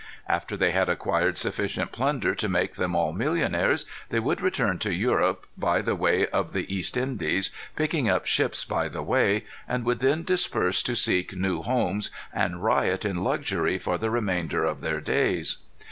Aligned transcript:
After 0.27 0.57
they 0.57 0.71
had 0.71 0.89
acquired 0.89 1.37
sufficient 1.37 1.91
plunder 1.91 2.33
to 2.33 2.49
make 2.49 2.73
them 2.73 2.95
all 2.95 3.13
millionnaires, 3.13 3.85
they 4.09 4.19
would 4.19 4.41
return 4.41 4.79
to 4.79 4.91
Europe, 4.91 5.45
by 5.55 5.83
the 5.83 5.93
way 5.95 6.25
of 6.29 6.53
the 6.53 6.73
East 6.75 6.97
Indies, 6.97 7.51
picking 7.75 8.09
up 8.09 8.25
ships 8.25 8.65
by 8.65 8.89
the 8.89 9.03
way, 9.03 9.45
and 9.67 9.85
would 9.85 9.99
then 9.99 10.23
disperse 10.23 10.81
to 10.81 10.95
seek 10.95 11.35
new 11.35 11.61
homes 11.61 12.09
and 12.33 12.63
riot 12.63 13.05
in 13.05 13.23
luxury 13.23 13.77
for 13.77 13.99
the 13.99 14.09
remainder 14.09 14.65
of 14.65 14.81
their 14.81 15.01
days. 15.01 15.57